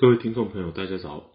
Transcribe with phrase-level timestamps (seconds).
[0.00, 1.32] 各位听众朋友，大家早，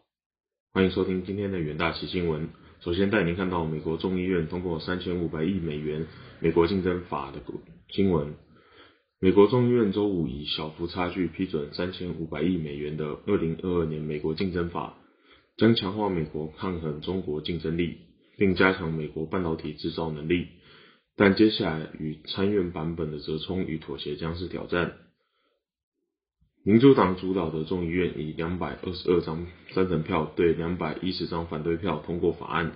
[0.72, 2.48] 欢迎收听今天的远大奇新闻。
[2.80, 6.08] 首先带您看到美国众议院通过三千五百亿美元
[6.40, 7.42] 美国竞争法的
[7.90, 8.36] 新闻。
[9.20, 14.98] 美国众议院周五以小幅差距批准三千五百亿美元的二零二二年美国竞争法，
[15.58, 17.98] 将强化美国抗衡中国竞争力，
[18.38, 20.48] 并加强美国半导体制造能力。
[21.18, 24.94] 但接下来与参院版本的折冲与妥协将是挑战。
[26.66, 32.72] 民主党主导的众议院以两百二十二张赞成票对两百一十张反对票通过法案，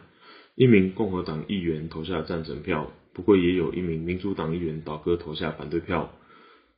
[0.56, 6.12] 一名共和党议员投下赞成票，不过也有一名民主党议员倒戈投下反对票。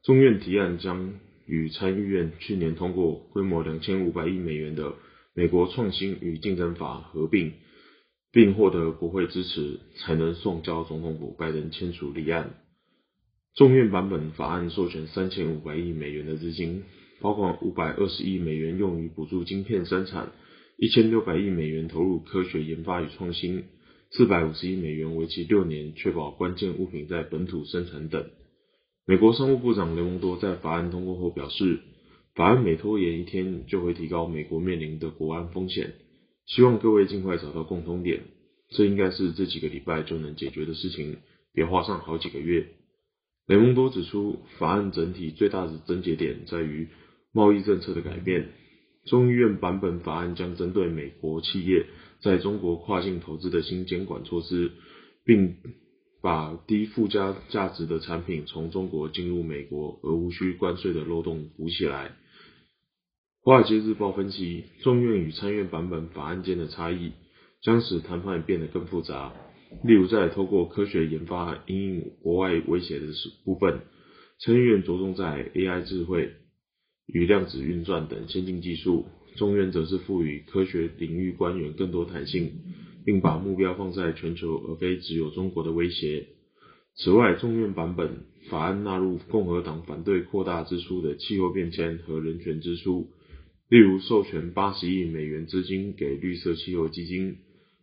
[0.04, 1.16] 众院提案将
[1.48, 4.94] 与参议院去年通过规模两千五百亿美元的
[5.34, 7.54] 美国创新与竞争法合并，
[8.32, 12.52] 并获得国会支持，才能送交总统府拜登签署立案。
[13.56, 16.84] 众院版本法案授权三千五百亿美元的资金。
[17.22, 20.32] 包括五百二十亿美元用于补助晶片生产，
[20.78, 23.66] 一千六百亿美元投入科学研发与创新，
[24.12, 28.26] 四百五十亿美元为期六年，确保关键物品在本土生产等。
[29.06, 31.80] 美国商务部长雷蒙多在法案通过后表示，
[32.36, 35.96] 法案每拖延一天就会提高美国面临的国安风险，
[36.46, 38.22] 希望各位尽快找到共通点，
[38.70, 41.18] 这应该是这几个礼拜就能解决的事情，
[41.54, 42.68] 别花上好几个月。
[43.48, 46.88] 雷蒙多指出，法案整体最大的症结点在于。
[47.40, 48.50] 贸易政策的改变，
[49.06, 51.86] 众议院版本法案将针对美国企业
[52.22, 54.74] 在中国跨境投资的新监管措施，
[55.24, 55.56] 并
[56.22, 62.12] 把低附加价值的产品从中国进入美国而无需关税的漏洞补起来。
[63.42, 67.14] 华尔街日报分析，众院与参院版本法案间的差异
[67.64, 69.34] 将使谈判变得更复杂。
[69.86, 73.06] 例如，在透过科学研发应国外威胁的
[73.46, 73.80] 部分，
[74.42, 76.34] 参议院着重在 AI 智慧。
[77.12, 82.52] 与量子运算等先进技术，众院则是赋予科学领域官员更多弹性，
[83.06, 86.28] 并把目标放在全球而非只有中国的威胁。
[86.96, 93.08] 此外，众院版本法案纳入共和党反对扩大支出的气候变迁和人权支出，
[93.70, 97.38] 例如授权八十亿美元资金给绿色气候基金，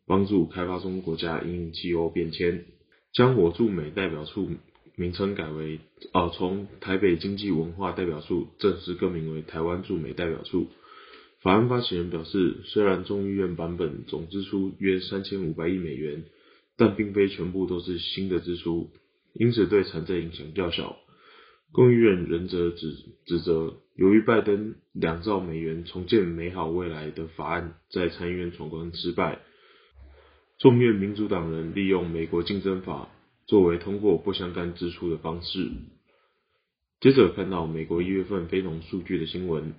[0.06, 2.65] 帮助开发中国家应气候变迁，
[3.12, 4.50] 将我驻美代表处。
[4.97, 5.81] 名称改为
[6.12, 10.69] 哦，从台北经济文化代表处正式更名为台湾驻美代表处。
[11.43, 16.25] 法案发起人表示，虽然众议院版本总支出约三千五百亿美元，
[16.79, 18.91] 但并非全部都是新的支出，
[19.34, 20.97] 因此对财政影响较小。
[21.75, 22.95] 众议院仍则指
[23.27, 29.41] 指责，由于拜登两兆美元重建美好未来的法案在参议院闯关失败，
[30.59, 33.11] 众院民主党人利用美国竞争法。
[33.47, 35.71] 作为通过不相干支出的方式。
[37.01, 39.75] 接着看到美国一月份非农数据的新闻。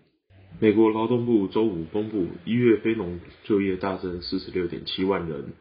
[0.60, 5.54] 美国劳动部周五公布，一月非农就业大增四十六点七万人，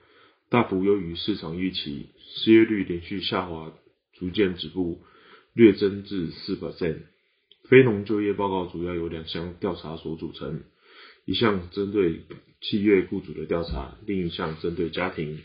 [0.49, 3.73] 大幅优于市场预期，失业率连续下滑，
[4.15, 5.03] 逐渐止步，
[5.55, 6.99] 略增至四 percent。
[7.69, 10.63] 非农就业报告主要由两项调查所组成，
[11.25, 12.21] 一项针对
[12.61, 15.41] 企业雇主的调查，另一项针对家庭。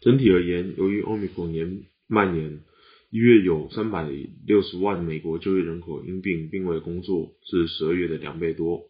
[0.00, 2.60] 整体而言，由于欧米克年蔓延，
[3.10, 4.08] 一月有三百
[4.46, 8.84] 六十万美国就业人口因病并未工作，是十二月的两倍多。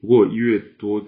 [0.00, 1.04] 不过，一月多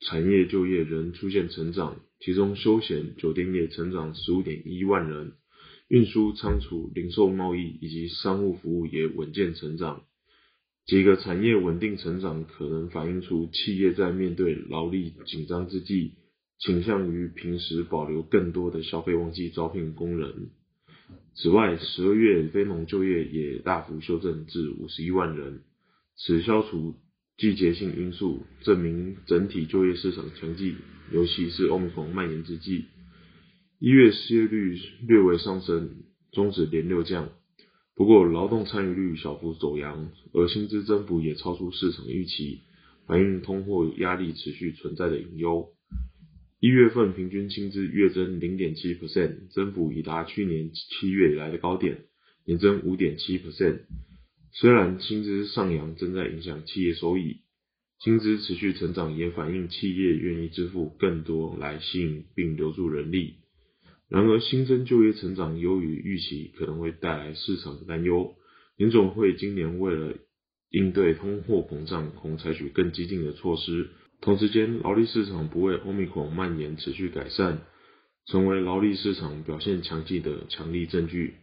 [0.00, 5.32] 产业就业仍出现成长，其中休闲酒店业成长十五点一万人，
[5.88, 10.02] 运输仓储、零售贸易以及商务服务也稳健成长。
[10.86, 16.14] 几个产业稳定成长，可能反映出企业在面对劳力紧张之际。
[16.58, 20.50] 倾向于平时保留更多的消费旺季招聘工人。
[21.34, 25.60] 此外，十二月非农就业也大幅修正至五十一万人，
[26.16, 26.94] 此消除
[27.36, 30.76] 季节性因素，证明整体就业市场强劲，
[31.12, 32.86] 尤其是欧米克蔓延之际。
[33.78, 35.90] 一月失业率略微上升，
[36.32, 37.28] 终止连六降。
[37.94, 42.62] 不过，劳动参与率小幅走扬，而薪资增幅也超出市场预期，
[43.06, 45.68] 反映通货压力持续存在的隐忧。
[46.58, 52.04] 一月份平均薪资月增零点七 percent，增幅已达去年七月以来的高点，
[52.46, 53.80] 年增五点七 percent。
[54.52, 57.42] 虽然薪资上扬正在影响企业收益，
[57.98, 63.34] 薪资持续成长也反映企业愿意支付更多来吸引并留住人力。
[64.08, 68.34] 然而，新增就业成长优于预期，可能会带来市场的担忧。
[68.78, 70.16] 联总会今年为了
[70.70, 73.90] 应对通货膨胀，恐采取更激进的措施。
[74.20, 77.58] 同时间，劳力市场不为欧米孔蔓延持续改善，
[78.26, 81.34] 成为劳力市场表现强劲的强力证据。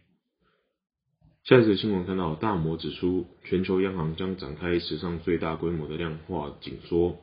[1.44, 7.20] 下一则新闻看到，大摩指出，全球央行将展开史上最大规模的量化紧缩。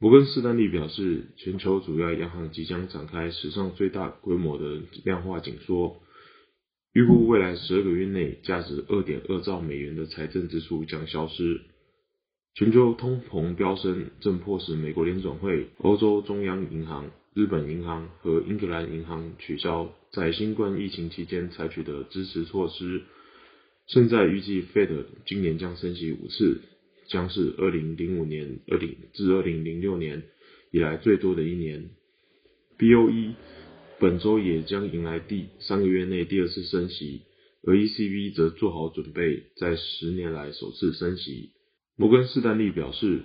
[0.00, 6.00] 摩根士丹利表示，全球主要央行即将展开史上最大规模的量化紧缩，
[6.92, 11.62] 预估未来十二个月内，价值二点二兆美元的财政支出将消失。
[12.58, 23.02] 全球通膨飙升，正迫使美国联总会、欧洲中央银行、日本银行和英格兰银行取消在新冠疫情期间采取的支持措施。
[23.86, 26.62] 现在预计，Fed 今年将升息五次。
[27.06, 30.24] 将是二零零五年二零至二零零六年
[30.72, 31.90] 以来最多的一年。
[32.76, 33.34] BOE
[34.00, 37.22] 本周也将迎来第三个月内第二次升息，
[37.62, 41.52] 而 ECB 则做好准备，在十年来首次升息。
[41.98, 43.22] 摩根士丹利表示，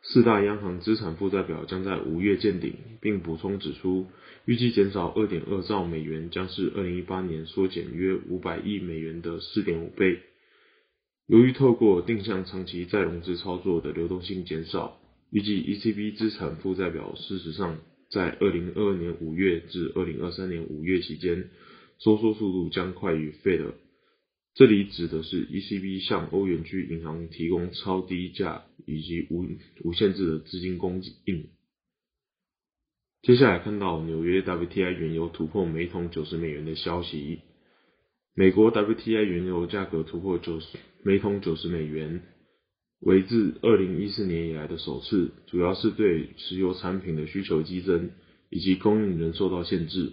[0.00, 4.06] 四大央行资产负债表将在五月见顶，并补充指出，
[4.46, 10.20] 预计减少二点二兆美元将是二零一八年缩减约五百亿美元的四点五倍。
[11.26, 14.98] 由于透过定向长期再融资操作的流动性减少，
[15.30, 17.76] 预计 ECB 资产负债表事实上
[18.10, 21.50] 在2022年5月至2023年5月期间
[21.98, 23.72] 收缩速度将快于 Fed。
[24.54, 29.44] 这里指的是 ECB 向欧元区银行提供超低价以及无
[29.82, 31.48] 无限制的资金供应。
[33.22, 37.40] 接下来看到纽约 WTI 原油突破每桶九十美元的消息。
[38.36, 40.66] 美国 WTI 原油价格突破九十
[41.02, 42.22] 每桶九十美元，
[43.00, 48.10] 为自二零一四年以来的首次，主要是对石油产品的需求激增，
[48.50, 50.12] 以及供应仍受到限制。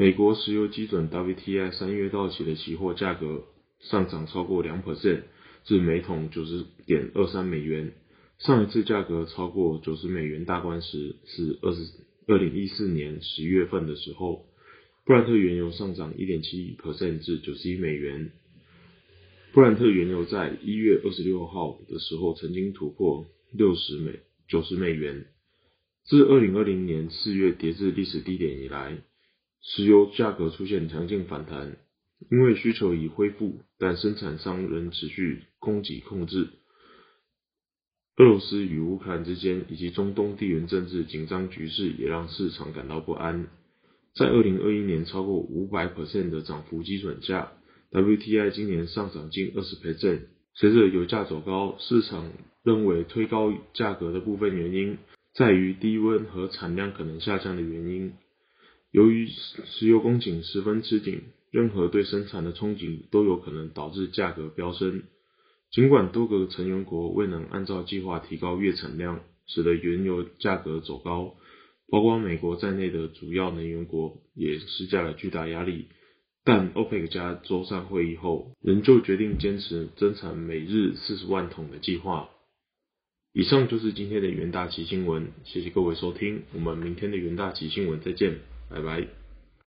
[0.00, 3.46] 美国石油基准 WTI 三月到期的期货价格
[3.80, 5.22] 上涨超过两 percent，
[5.64, 7.92] 至每桶九十点二三美元。
[8.38, 11.80] 上一次价格超过九十美元大关时是二十
[12.28, 14.46] 二零一四年十月份的时候。
[15.04, 18.30] 布兰特原油上涨一点七 percent 至九十一美元。
[19.52, 25.26] 布兰特原油在一月二十六号的时候曾经突破六十美九十美元。
[26.04, 28.98] 自二零二零年四月跌至历史低点以来，
[29.62, 31.76] 石油价格出现强劲反弹，
[32.30, 36.48] 因为需求已恢复，但生产商仍持续供给控制。
[38.16, 43.46] 俄罗斯与乌克兰之间以及中东地缘政治紧张局势也让市场感到不安。
[44.14, 47.52] 在二零二一年超过五百 percent 的涨幅基准价
[47.92, 50.22] ，WTI 今年上涨近二十 percent。
[50.54, 52.32] 随着油价走高，市场
[52.64, 54.98] 认为推高价格的部分原因
[55.34, 58.14] 在于低温和产量可能下降的原因。
[58.90, 65.02] 由于石油供给十分吃紧，任何对生产的憧憬都有可能导致价格飙升。
[65.70, 71.34] 尽管多个成员国未能按照计划提高月产量，使得原油价格走高。
[71.90, 75.86] 包括美国在内的主要能源国也施加了巨大压力，
[76.44, 82.28] 但 OPEC 加周三会议后仍旧决定坚持增产每日四十万桶的计划。
[83.32, 89.17] 以上就是今天的元大旗新闻，谢谢各位收听，我们明天的元大旗新闻再见，拜拜。